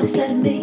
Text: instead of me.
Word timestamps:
instead 0.00 0.30
of 0.30 0.38
me. 0.38 0.59